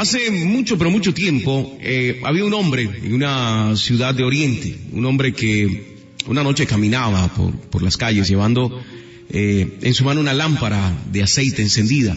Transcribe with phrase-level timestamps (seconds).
[0.00, 5.04] Hace mucho, pero mucho tiempo, eh, había un hombre en una ciudad de Oriente, un
[5.04, 8.82] hombre que una noche caminaba por, por las calles llevando
[9.28, 12.16] eh, en su mano una lámpara de aceite encendida.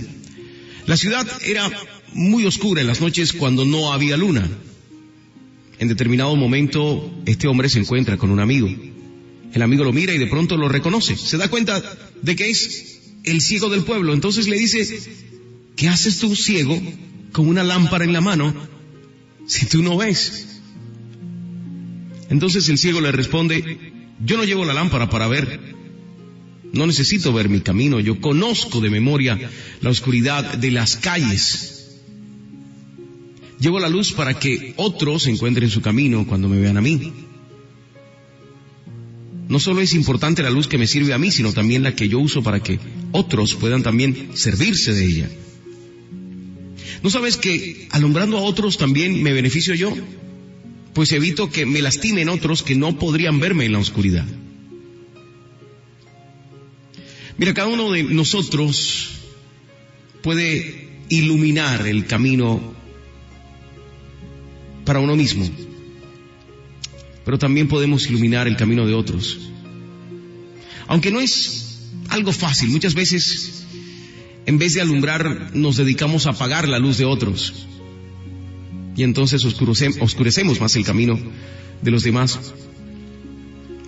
[0.85, 1.69] La ciudad era
[2.13, 4.49] muy oscura en las noches cuando no había luna.
[5.77, 8.69] En determinado momento, este hombre se encuentra con un amigo.
[9.53, 11.17] El amigo lo mira y de pronto lo reconoce.
[11.17, 11.83] Se da cuenta
[12.21, 14.13] de que es el ciego del pueblo.
[14.13, 14.87] Entonces le dice,
[15.75, 16.81] ¿qué haces tú ciego
[17.33, 18.53] con una lámpara en la mano
[19.45, 20.61] si tú no ves?
[22.29, 25.73] Entonces el ciego le responde, yo no llevo la lámpara para ver.
[26.71, 27.99] No necesito ver mi camino.
[27.99, 29.37] Yo conozco de memoria
[29.81, 32.01] la oscuridad de las calles.
[33.59, 37.13] Llevo la luz para que otros encuentren su camino cuando me vean a mí.
[39.47, 42.09] No solo es importante la luz que me sirve a mí, sino también la que
[42.09, 42.79] yo uso para que
[43.11, 45.29] otros puedan también servirse de ella.
[47.03, 49.93] ¿No sabes que alumbrando a otros también me beneficio yo?
[50.93, 54.25] Pues evito que me lastimen otros que no podrían verme en la oscuridad.
[57.37, 59.09] Mira, cada uno de nosotros
[60.21, 62.73] puede iluminar el camino
[64.85, 65.49] para uno mismo,
[67.25, 69.39] pero también podemos iluminar el camino de otros.
[70.87, 73.62] Aunque no es algo fácil, muchas veces
[74.45, 77.67] en vez de alumbrar nos dedicamos a apagar la luz de otros
[78.95, 81.19] y entonces oscurecemos más el camino
[81.81, 82.53] de los demás.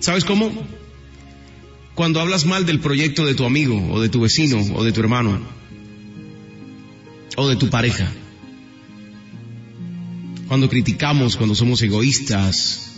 [0.00, 0.50] ¿Sabes cómo?
[1.94, 5.00] Cuando hablas mal del proyecto de tu amigo o de tu vecino o de tu
[5.00, 5.40] hermano
[7.36, 8.10] o de tu pareja.
[10.48, 12.92] Cuando criticamos, cuando somos egoístas,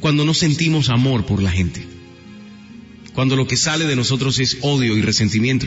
[0.00, 1.84] cuando no sentimos amor por la gente.
[3.14, 5.66] Cuando lo que sale de nosotros es odio y resentimiento.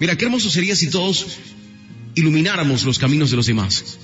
[0.00, 1.38] Mira, qué hermoso sería si todos
[2.14, 3.98] ilumináramos los caminos de los demás.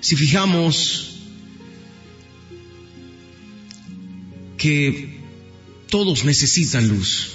[0.00, 1.20] Si fijamos
[4.56, 5.20] que
[5.88, 7.32] todos necesitan luz,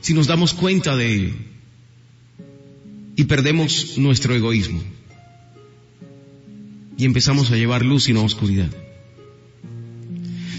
[0.00, 1.34] si nos damos cuenta de ello
[3.16, 4.82] y perdemos nuestro egoísmo
[6.96, 8.70] y empezamos a llevar luz y no oscuridad.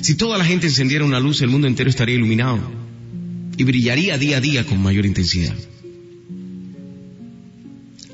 [0.02, 2.85] Si toda la gente encendiera una luz, el mundo entero estaría iluminado
[3.58, 5.56] y brillaría día a día con mayor intensidad.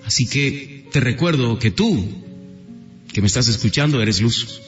[0.06, 2.06] Así que te recuerdo que tú,
[3.14, 4.62] que me estás escuchando, eres luz.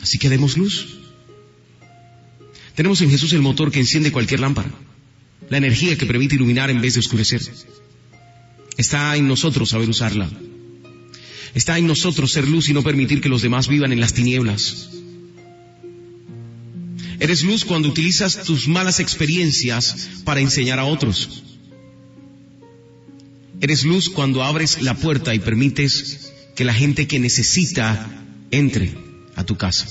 [0.00, 0.98] Así que demos luz.
[2.74, 4.70] Tenemos en Jesús el motor que enciende cualquier lámpara,
[5.48, 7.42] la energía que permite iluminar en vez de oscurecer.
[8.76, 10.30] Está en nosotros saber usarla.
[11.54, 14.88] Está en nosotros ser luz y no permitir que los demás vivan en las tinieblas.
[17.22, 21.44] Eres luz cuando utilizas tus malas experiencias para enseñar a otros.
[23.60, 28.10] Eres luz cuando abres la puerta y permites que la gente que necesita
[28.50, 28.98] entre
[29.36, 29.86] a tu casa.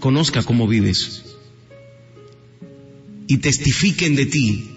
[0.00, 1.24] Conozca cómo vives
[3.26, 4.70] y testifiquen de ti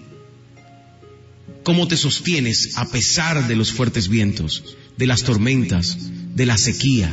[1.62, 5.96] cómo te sostienes a pesar de los fuertes vientos, de las tormentas,
[6.34, 7.10] de la sequía.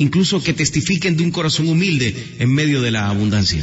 [0.00, 3.62] Incluso que testifiquen de un corazón humilde en medio de la abundancia.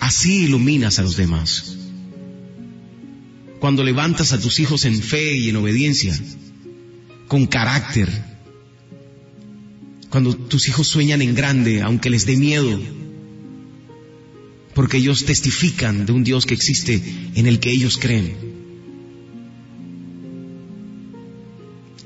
[0.00, 1.78] Así iluminas a los demás
[3.58, 6.18] cuando levantas a tus hijos en fe y en obediencia,
[7.26, 8.08] con carácter,
[10.10, 12.80] cuando tus hijos sueñan en grande, aunque les dé miedo,
[14.74, 17.02] porque ellos testifican de un Dios que existe
[17.34, 18.47] en el que ellos creen.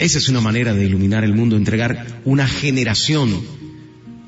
[0.03, 3.41] Esa es una manera de iluminar el mundo, entregar una generación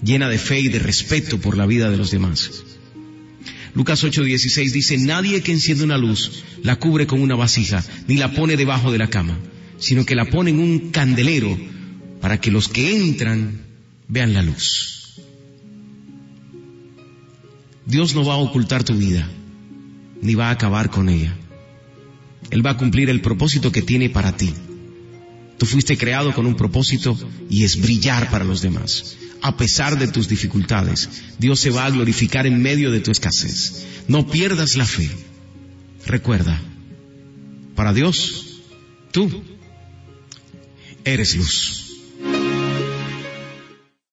[0.04, 2.62] llena de fe y de respeto por la vida de los demás.
[3.74, 8.34] Lucas 8:16 dice, nadie que enciende una luz la cubre con una vasija, ni la
[8.34, 9.36] pone debajo de la cama,
[9.78, 11.58] sino que la pone en un candelero
[12.20, 13.62] para que los que entran
[14.06, 15.18] vean la luz.
[17.84, 19.28] Dios no va a ocultar tu vida,
[20.22, 21.36] ni va a acabar con ella.
[22.50, 24.54] Él va a cumplir el propósito que tiene para ti.
[25.58, 27.16] Tú fuiste creado con un propósito
[27.48, 31.06] y es brillar para los demás a pesar de tus dificultades.
[31.38, 33.84] Dios se va a glorificar en medio de tu escasez.
[34.08, 35.10] No pierdas la fe.
[36.06, 36.58] Recuerda,
[37.74, 38.62] para Dios,
[39.12, 39.44] tú
[41.04, 41.83] eres luz.